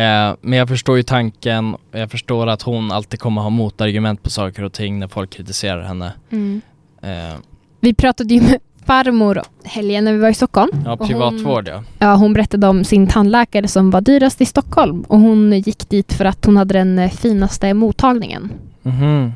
[0.00, 4.30] Eh, men jag förstår ju tanken, jag förstår att hon alltid kommer ha motargument på
[4.30, 6.12] saker och ting när folk kritiserar henne.
[6.30, 6.60] Mm.
[7.02, 7.34] Eh,
[7.80, 10.70] Vi pratade ju med farmor helgen när vi var i Stockholm.
[10.84, 11.84] ja, privatvård ja.
[11.98, 16.12] Ja, hon berättade om sin tandläkare som var dyrast i Stockholm och hon gick dit
[16.12, 18.52] för att hon hade den eh, finaste mottagningen.
[18.82, 19.32] Mhm.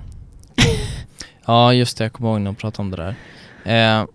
[1.46, 2.04] ja, just det.
[2.04, 3.14] Jag kommer ihåg när hon pratade om det
[3.64, 4.00] där.
[4.00, 4.06] Eh,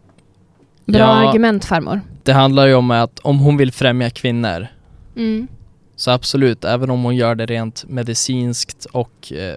[0.86, 1.30] Bra Ja.
[1.30, 2.02] argument farmor.
[2.24, 4.68] det handlar ju om att om hon vill främja kvinnor
[5.16, 5.48] Mm.
[5.96, 9.56] Så absolut, även om hon gör det rent medicinskt och eh,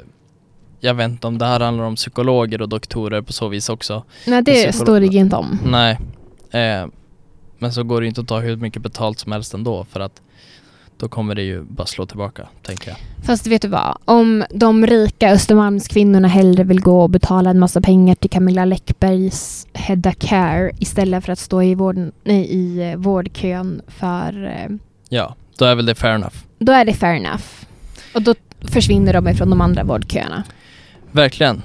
[0.81, 4.05] jag vet inte om det här handlar om psykologer och doktorer på så vis också.
[4.27, 5.59] Nej, det står det inte om.
[5.65, 5.99] Nej.
[6.51, 6.87] Eh,
[7.59, 10.23] men så går det inte att ta hur mycket betalt som helst ändå för att
[10.99, 12.97] då kommer det ju bara slå tillbaka, tänker jag.
[13.27, 13.99] Fast vet du vad?
[14.05, 19.67] Om de rika Östermalmskvinnorna hellre vill gå och betala en massa pengar till Camilla Läckbergs
[19.73, 24.45] Hedda Care istället för att stå i, vård, nej, i eh, vårdkön för...
[24.45, 24.77] eh,
[25.09, 26.35] Ja, då är väl det fair enough.
[26.59, 27.45] Då är det fair enough.
[28.15, 30.45] Och då försvinner de ifrån de andra vårdköerna.
[31.13, 31.63] Verkligen.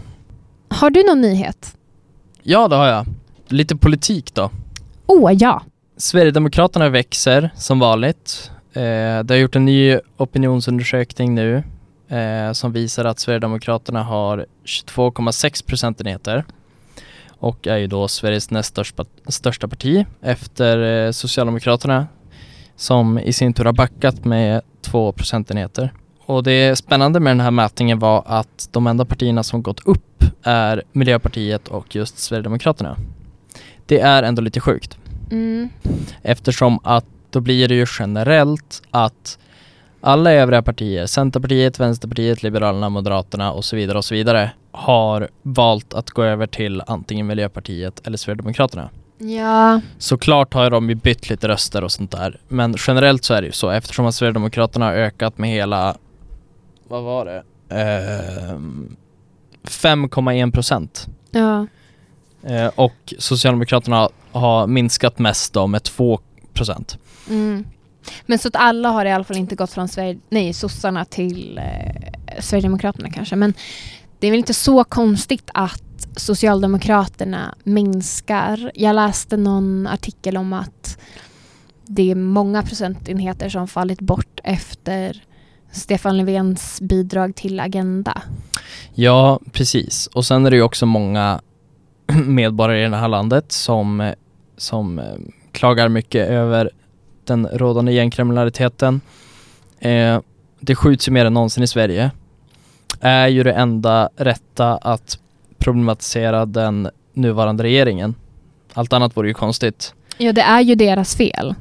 [0.70, 1.76] Har du någon nyhet?
[2.44, 3.06] Ja, det har jag.
[3.48, 4.50] Lite politik då.
[5.06, 5.64] Åh, oh, ja.
[5.98, 8.52] Sverigedemokraterna växer som vanligt.
[8.74, 11.64] Eh, det har gjort en ny opinionsundersökning nu
[12.08, 16.44] eh, som visar att Sverigedemokraterna har 22,6 procentenheter
[17.30, 22.08] och är ju då Sveriges näst största, största parti efter eh, Socialdemokraterna
[22.76, 25.94] som i sin tur har backat med 2 procentenheter.
[26.26, 30.24] Och det spännande med den här mätningen var att de enda partierna som gått upp
[30.44, 32.98] är Miljöpartiet och just Sverigedemokraterna.
[33.86, 34.98] Det är ändå lite sjukt.
[35.32, 35.70] Mm.
[36.22, 39.38] Eftersom att då blir det ju generellt att
[40.02, 45.94] alla övriga partier, Centerpartiet, Vänsterpartiet, Liberalerna, Moderaterna och så vidare och så vidare har valt
[45.94, 48.90] att gå över till antingen Miljöpartiet eller Sverigedemokraterna.
[49.18, 49.82] Ja.
[49.98, 53.46] Såklart har de ju bytt lite röster och sånt där men generellt så är det
[53.46, 55.98] ju så eftersom att Sverigedemokraterna har ökat med hela,
[56.88, 57.44] vad var det?
[57.76, 58.96] Ehm,
[59.64, 61.08] 5,1 procent.
[61.32, 61.68] Ja.
[62.44, 66.20] Eh, och Socialdemokraterna har minskat mest då med 2
[66.54, 66.98] procent.
[67.30, 67.66] Mm.
[68.26, 71.58] Men så att alla har i alla fall inte gått från Sverige, nej, sossarna till
[71.58, 73.36] eh, Sverigedemokraterna kanske.
[73.36, 73.54] Men
[74.20, 75.84] det är väl inte så konstigt att
[76.16, 78.72] Socialdemokraterna minskar.
[78.76, 80.98] Jag läste någon artikel om att
[81.86, 85.24] det är många procentenheter som fallit bort efter
[85.72, 88.22] Stefan Löfvens bidrag till Agenda.
[88.94, 90.08] Ja, precis.
[90.08, 91.42] Och sen är det ju också många
[92.26, 94.14] medborgare i det här landet som,
[94.58, 95.06] som eh,
[95.52, 96.70] klagar mycket över
[97.24, 99.02] den rådande gängkriminaliteten.
[99.80, 100.20] Eh,
[100.60, 102.12] det skjuts ju mer än någonsin i Sverige.
[103.00, 105.20] Är ju det enda rätta att
[105.58, 108.16] problematisera den nuvarande regeringen.
[108.74, 109.94] Allt annat vore ju konstigt.
[110.18, 111.56] Ja, det är ju deras fel.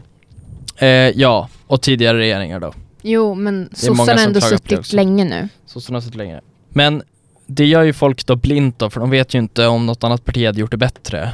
[0.76, 2.72] Eh, ja, och tidigare regeringar då.
[3.02, 5.48] Jo, men sossarna har ändå suttit länge nu.
[5.66, 6.40] Sossarna har suttit längre.
[6.68, 7.02] Men
[7.46, 10.24] det gör ju folk då blint då, för de vet ju inte om något annat
[10.24, 11.32] parti hade gjort det bättre.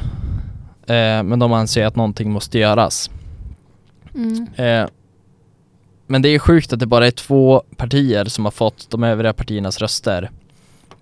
[0.87, 3.09] Eh, men de anser att någonting måste göras.
[4.15, 4.47] Mm.
[4.55, 4.89] Eh,
[6.07, 9.33] men det är sjukt att det bara är två partier som har fått de övriga
[9.33, 10.31] partiernas röster.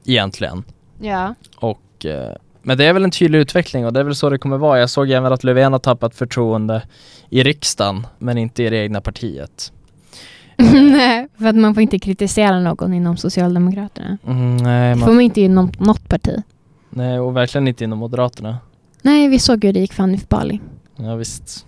[0.06, 0.64] Egentligen.
[1.00, 1.36] Ja.
[1.56, 4.38] Och, eh, men det är väl en tydlig utveckling och det är väl så det
[4.38, 4.80] kommer vara.
[4.80, 6.82] Jag såg även att Löfven har tappat förtroende
[7.30, 9.72] i riksdagen men inte i det egna partiet.
[10.74, 14.18] Nej, för att man får inte kritisera någon inom Socialdemokraterna.
[14.28, 16.42] Mm, nej, Det får man, man inte inom något parti.
[16.90, 18.58] nej, och verkligen inte inom Moderaterna.
[19.06, 20.60] Nej, vi såg hur det gick för Hanif Bali.
[20.98, 21.66] Ja, visst.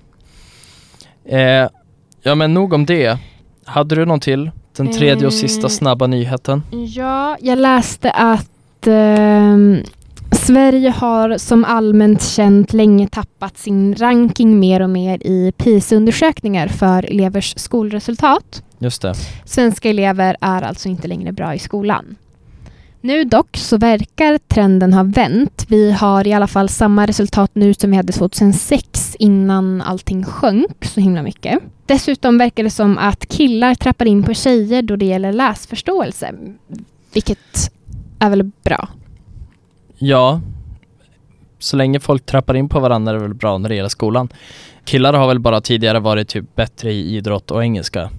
[1.25, 1.67] Eh,
[2.21, 3.17] ja men nog om det.
[3.65, 4.51] Hade du någon till?
[4.77, 5.69] Den tredje och sista Eh.
[5.69, 6.63] snabba nyheten.
[6.95, 9.77] Ja, jag läste att ehm,
[10.31, 17.03] Sverige har som allmänt känt länge tappat sin ranking mer och mer i PISA-undersökningar för
[17.11, 18.63] elevers skolresultat.
[18.79, 19.13] Just det.
[19.45, 22.15] Svenska elever är alltså inte längre bra i skolan.
[23.01, 25.65] Nu dock så verkar trenden ha vänt.
[25.69, 30.85] Vi har i alla fall samma resultat nu som vi hade 2006 innan allting sjönk
[30.85, 31.59] så himla mycket.
[31.85, 36.33] Dessutom verkar det som att killar trappar in på tjejer då det gäller läsförståelse.
[37.13, 37.71] Vilket
[38.19, 38.89] är väl bra.
[39.97, 40.41] Ja,
[41.59, 44.29] så länge folk trappar in på varandra är det väl bra när det gäller skolan.
[44.85, 48.09] Killar har väl bara tidigare varit typ bättre i idrott och engelska.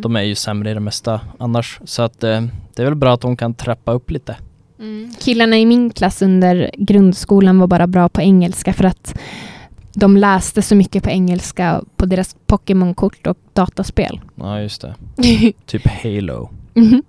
[0.00, 1.80] De är ju sämre i det mesta annars.
[1.84, 2.42] Så att eh,
[2.74, 4.36] det är väl bra att de kan trappa upp lite.
[4.78, 5.14] Mm.
[5.20, 9.18] Killarna i min klass under grundskolan var bara bra på engelska för att
[9.94, 14.20] de läste så mycket på engelska på deras Pokémon-kort och dataspel.
[14.34, 14.94] Ja, just det.
[15.66, 16.50] Typ Halo.
[16.74, 17.02] Mhm.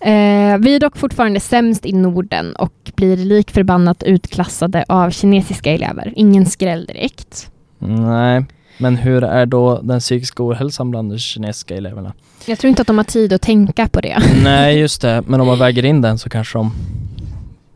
[0.00, 5.72] Eh, vi är dock fortfarande sämst i Norden och blir lik förbannat utklassade av kinesiska
[5.72, 6.12] elever.
[6.16, 7.50] Ingen skräll direkt.
[7.78, 8.44] Nej,
[8.78, 12.12] men hur är då den psykiska ohälsan bland de kinesiska eleverna?
[12.46, 14.22] Jag tror inte att de har tid att tänka på det.
[14.44, 15.22] Nej, just det.
[15.26, 16.72] Men om man väger in den så kanske de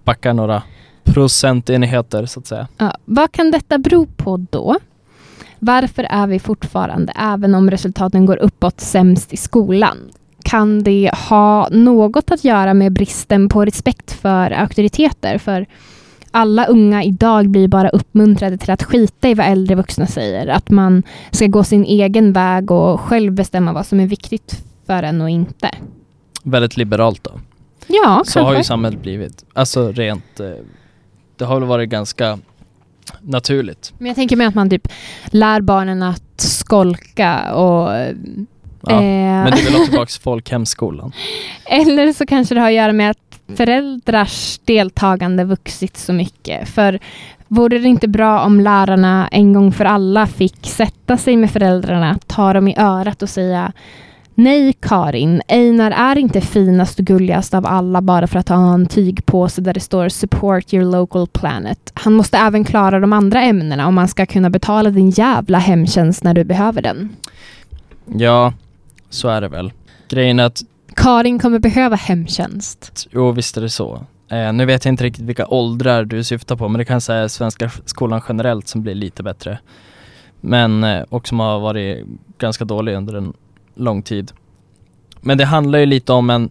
[0.05, 0.63] backar några
[1.05, 2.69] procentenheter så att säga.
[2.79, 4.77] Ja, vad kan detta bero på då?
[5.59, 9.97] Varför är vi fortfarande, även om resultaten går uppåt, sämst i skolan?
[10.45, 15.39] Kan det ha något att göra med bristen på respekt för auktoriteter?
[15.39, 15.67] För
[16.31, 20.47] alla unga idag blir bara uppmuntrade till att skita i vad äldre vuxna säger.
[20.47, 25.03] Att man ska gå sin egen väg och själv bestämma vad som är viktigt för
[25.03, 25.71] en och inte.
[26.43, 27.31] Väldigt liberalt då.
[27.87, 28.69] Ja, Så har ju kanske.
[28.69, 29.45] samhället blivit.
[29.53, 30.47] Alltså rent, eh,
[31.37, 32.39] det har väl varit ganska
[33.21, 33.93] naturligt.
[33.99, 34.89] Men jag tänker mig att man typ
[35.27, 37.91] lär barnen att skolka och...
[38.87, 38.94] Ja.
[38.94, 41.12] eh, Men det är väl tillbaka till folkhemsskolan.
[41.66, 43.18] Eller så kanske det har att göra med att
[43.57, 46.68] föräldrars deltagande vuxit så mycket.
[46.68, 46.99] För
[47.49, 52.18] vore det inte bra om lärarna en gång för alla fick sätta sig med föräldrarna,
[52.27, 53.73] ta dem i örat och säga
[54.37, 58.87] Nej Karin, Einar är inte finast och gulligast av alla bara för att ha en
[58.87, 61.92] tygpåse där det står Support your local planet.
[61.94, 66.25] Han måste även klara de andra ämnena om man ska kunna betala din jävla hemtjänst
[66.25, 67.16] när du behöver den.
[68.07, 68.53] Ja,
[69.14, 69.72] så är det väl.
[70.09, 70.62] Grejen är att,
[70.96, 73.09] Karin kommer behöva hemtjänst.
[73.11, 74.07] jo visst är det så.
[74.29, 77.29] Eh, nu vet jag inte riktigt vilka åldrar du syftar på men det kan säga
[77.29, 79.59] svenska skolan generellt som blir lite bättre.
[80.40, 82.07] Men, eh, och som har varit
[82.38, 83.33] ganska dålig under en
[83.74, 84.33] lång tid.
[85.20, 86.50] Men det handlar ju lite om en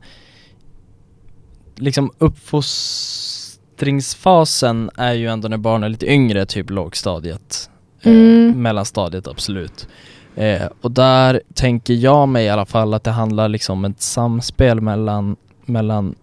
[1.75, 7.69] liksom uppfostringsfasen är ju ändå när barn är lite yngre, typ lågstadiet.
[8.01, 8.61] Eh, Mm.
[8.61, 9.87] mellanstadiet absolut.
[10.35, 14.01] Eh, och där tänker jag mig i alla fall att det handlar liksom om ett
[14.01, 16.15] samspel mellan, mellan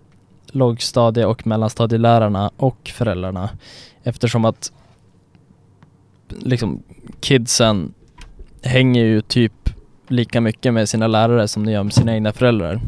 [0.47, 3.51] lågstadie och mellanstadielärarna och föräldrarna.
[4.03, 4.73] Eftersom att
[6.29, 6.83] liksom
[7.21, 7.95] kidsen
[8.63, 9.53] hänger ju typ
[10.09, 12.81] lika mycket med sina lärare som de gör med sina egna föräldrar.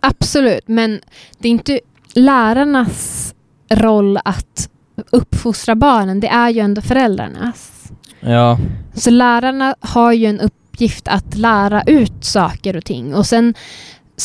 [0.00, 1.00] Absolut, men
[1.38, 1.80] det är inte
[2.14, 3.34] lärarnas
[3.70, 4.70] roll att
[5.10, 6.20] uppfostra barnen.
[6.20, 7.81] Det är ju ändå föräldrarnas.
[8.24, 8.58] Ja,
[8.94, 13.14] Så lärarna har ju en uppgift att lära ut saker och ting.
[13.14, 13.54] Och sen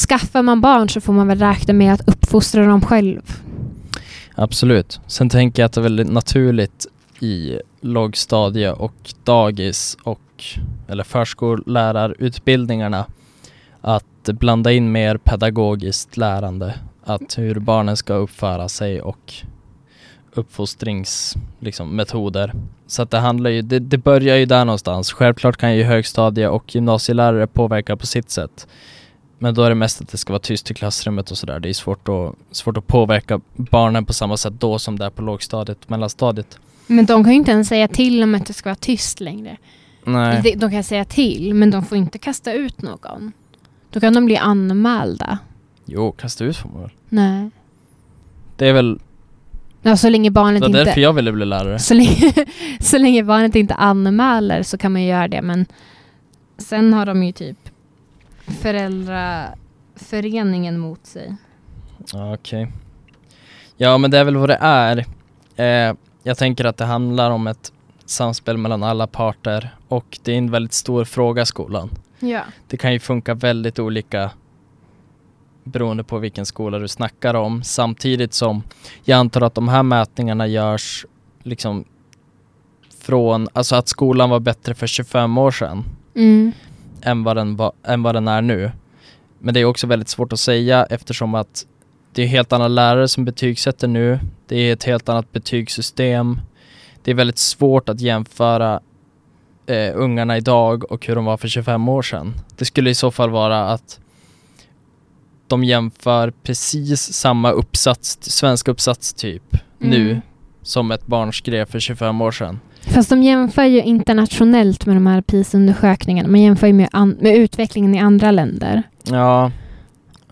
[0.07, 3.21] skaffar man barn så får man väl räkna med att uppfostra dem själv.
[4.35, 4.99] absolut.
[5.07, 6.87] Sen tänker jag att det är väldigt naturligt
[7.19, 10.19] i lågstadie och dagis och
[10.87, 13.05] eller förskollärarutbildningarna
[13.81, 16.73] att blanda in mer pedagogiskt lärande.
[17.03, 19.33] Att hur barnen ska uppföra sig och
[20.37, 22.53] uppfostrings liksom, metoder.
[22.87, 25.11] Så att det handlar ju, det, det börjar ju där någonstans.
[25.13, 28.67] Självklart kan ju högstadie och gymnasielärare påverka på sitt sätt.
[29.39, 31.59] Men då är det mest att det ska vara tyst i klassrummet och sådär.
[31.59, 35.09] Det är svårt att, svårt att påverka barnen på samma sätt då som det är
[35.09, 36.59] på lågstadiet mellanstadiet.
[36.87, 39.57] Men de kan ju inte ens säga till om att det ska vara tyst längre.
[40.03, 40.41] Nej.
[40.43, 43.31] De, de kan säga till, men de får inte kasta ut någon.
[43.91, 45.39] Då kan de bli anmälda.
[45.85, 46.91] Jo, kasta ut får man väl.
[47.09, 47.49] Nej.
[48.55, 48.99] Det är väl,
[49.81, 50.83] Ja, så länge det barnet var inte...
[50.83, 51.79] därför jag ville bli lärare.
[51.79, 52.33] Så länge,
[52.79, 55.41] så länge barnet inte anmäler så kan man ju göra det.
[55.41, 55.65] Men
[56.57, 57.57] sen har de ju typ
[58.61, 61.35] föräldraföreningen mot sig.
[62.33, 62.71] Okej.
[63.77, 65.05] Ja men det är väl vad det är.
[65.55, 67.71] Eh, jag tänker att det handlar om ett
[68.05, 71.89] samspel mellan alla parter och det är en väldigt stor fråga skolan.
[72.19, 72.41] Ja.
[72.67, 74.31] Det kan ju funka väldigt olika
[75.67, 78.63] beroende på vilken skola du snackar om samtidigt som
[79.03, 81.05] jag antar att de här mätningarna görs
[81.43, 81.85] liksom
[82.99, 85.83] från, alltså att skolan var bättre för 25 år sedan
[86.15, 86.51] Mm.
[87.01, 88.71] än vad den, var, än vad den är nu.
[89.39, 91.65] Men det är också väldigt svårt att säga eftersom att
[92.13, 94.19] det är helt andra lärare som betygsätter nu.
[94.47, 96.41] Det är ett helt annat betygssystem.
[97.03, 98.79] Det är väldigt svårt att jämföra
[99.65, 102.33] eh, ungarna idag och hur de var för 25 år sedan.
[102.57, 103.99] Det skulle i så fall vara att
[105.47, 109.43] de jämför precis samma uppsats, svenska uppsats typ,
[109.79, 110.21] nu Mm.
[110.61, 112.59] som ett barn skrev för 25 år sedan.
[112.81, 116.29] Fast de jämför ju internationellt med de här PISA-undersökningarna.
[116.29, 116.89] Man jämför ju med,
[117.19, 118.83] med utvecklingen i andra länder.
[119.03, 119.51] Ja,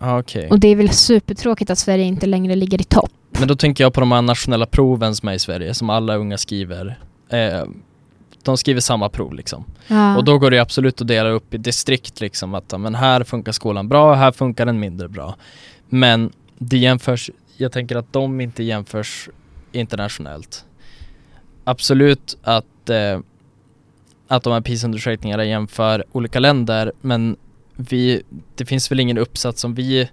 [0.00, 0.48] okej.
[0.50, 3.10] Och det är väl supertråkigt att Sverige inte längre ligger i topp.
[3.38, 6.16] Men då tänker jag på de här nationella proven som är i Sverige, som alla
[6.16, 6.98] unga skriver.
[7.30, 7.64] Eh,
[8.46, 9.64] de skriver samma prov liksom.
[9.88, 10.16] Ja.
[10.16, 13.52] Och då går det absolut att dela upp i distrikt liksom, att men här funkar
[13.52, 15.36] skolan bra, här funkar den mindre bra.
[15.88, 19.28] Men det jämförs, jag tänker att de inte jämförs
[19.72, 20.64] internationellt.
[21.64, 23.20] Absolut att, eh,
[24.28, 27.36] att de här PISA-undersökningarna jämför olika länder, men
[27.76, 28.22] vi,
[28.54, 30.08] det finns väl ingen uppsats som vi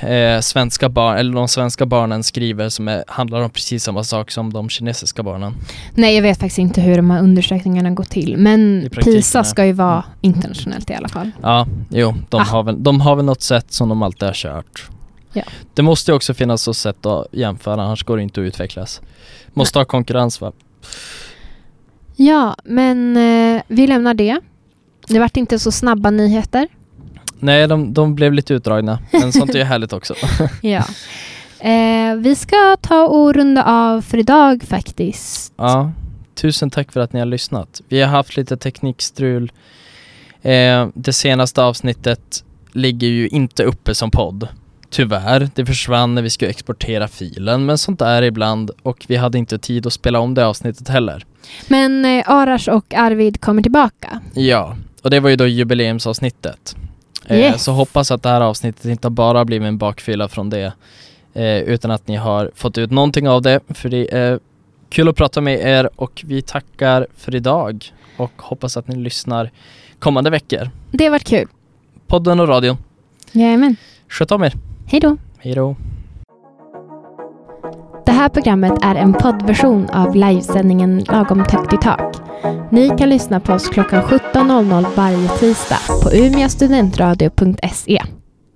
[0.00, 4.30] eh, svenska barn, eller de svenska barnen skriver som är, handlar om precis samma sak
[4.30, 5.54] som de kinesiska barnen.
[5.94, 8.36] Nej, jag vet faktiskt inte hur de här undersökningarna går till.
[8.36, 9.44] Men PISA nej.
[9.50, 11.30] ska ju vara internationellt i alla fall.
[11.42, 12.44] Ja, jo, de, Ah.
[12.44, 14.88] har väl, de har väl något sätt som de alltid har kört.
[15.32, 15.42] Ja.
[15.74, 19.00] Det måste ju också finnas ett sätt att jämföra, annars går det inte att utvecklas.
[19.52, 20.52] Måste ha konkurrens va?
[22.16, 24.40] Ja, men eh, vi lämnar det.
[25.08, 26.68] Det vart inte så snabba nyheter.
[27.38, 30.14] Nej, de, de blev lite utdragna, men sånt är ju härligt också.
[30.60, 30.84] Ja.
[31.60, 35.52] Eh, vi ska ta och runda av för idag faktiskt.
[35.56, 35.92] Ja,
[36.34, 37.82] tusen tack för att ni har lyssnat.
[37.88, 39.52] Vi har haft lite teknikstrul.
[40.42, 44.48] Eh, det senaste avsnittet ligger ju inte uppe som podd.
[44.90, 49.38] Tyvärr, det försvann när vi skulle exportera filen, men sånt är ibland och vi hade
[49.38, 51.24] inte tid att spela om det avsnittet heller.
[51.68, 54.20] Men eh, Arash och Arvid kommer tillbaka.
[54.34, 56.76] Ja, och det var ju då jubileumsavsnittet.
[57.28, 57.64] Eh, Yes.
[57.64, 60.72] Så hoppas att det här avsnittet inte bara blivit en bakfylla från det,
[61.34, 64.40] eh, utan att ni har fått ut någonting av det, för det är
[64.88, 67.84] kul att prata med er och vi tackar för idag
[68.16, 69.50] och hoppas att ni lyssnar
[69.98, 70.70] kommande veckor.
[70.90, 71.48] Det har varit kul.
[72.06, 72.76] Podden och radion.
[73.32, 73.76] Jajamän.
[74.08, 74.52] Sköt om er.
[74.86, 75.16] Hej då.
[75.38, 75.76] Hej då.
[78.16, 82.16] Det här programmet är en poddversion av livesändningen Lagom högt i tak.
[82.70, 88.15] Ni kan lyssna på oss klockan 17.00 varje tisdag på umiastudentradio.se.